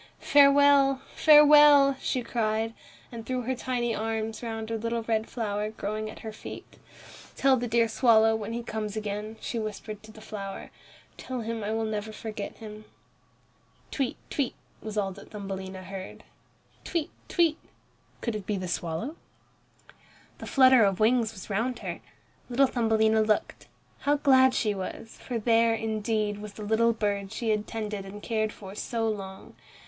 "Farewell, 0.17 0.99
farewell!" 1.13 1.95
she 1.99 2.23
cried, 2.23 2.73
and 3.11 3.23
threw 3.23 3.43
her 3.43 3.53
tiny 3.53 3.93
arms 3.93 4.41
round 4.41 4.71
a 4.71 4.75
little 4.79 5.03
red 5.03 5.29
flower 5.29 5.69
growing 5.69 6.09
at 6.09 6.21
her 6.21 6.31
feet. 6.33 6.79
"Tell 7.35 7.55
the 7.55 7.67
dear 7.67 7.87
swallow, 7.87 8.35
when 8.35 8.51
he 8.51 8.63
comes 8.63 8.97
again," 8.97 9.37
she 9.39 9.59
whispered 9.59 10.01
to 10.01 10.11
the 10.11 10.19
flower, 10.19 10.71
"tell 11.17 11.41
him 11.41 11.63
I 11.63 11.71
will 11.71 11.85
never 11.85 12.11
forget 12.11 12.57
him." 12.57 12.85
"Tweet, 13.91 14.17
tweet!" 14.31 14.55
what 14.79 14.95
was 14.97 15.15
that 15.17 15.29
Thumbelina 15.29 15.83
heard? 15.83 16.23
"Tweet, 16.83 17.11
tweet!" 17.27 17.59
Could 18.21 18.35
it 18.35 18.47
be 18.47 18.57
the 18.57 18.67
swallow? 18.67 19.17
The 20.39 20.47
flutter 20.47 20.83
of 20.83 20.99
wings 20.99 21.31
was 21.31 21.47
round 21.47 21.77
her. 21.77 21.99
Little 22.49 22.65
Thumbelina 22.65 23.21
looked. 23.21 23.67
How 23.99 24.15
glad 24.17 24.55
she 24.55 24.73
was, 24.73 25.17
for 25.23 25.37
there, 25.37 25.75
indeed, 25.75 26.39
was 26.39 26.53
the 26.53 26.63
little 26.63 26.91
bird 26.91 27.31
she 27.31 27.51
had 27.51 27.67
tended 27.67 28.03
and 28.03 28.23
cared 28.23 28.51
for 28.51 28.73
so 28.73 29.07
long. 29.07 29.53